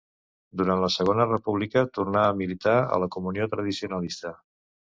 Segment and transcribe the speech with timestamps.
[0.61, 4.37] Durant la Segona República tornà a militar a la Comunió Tradicionalista.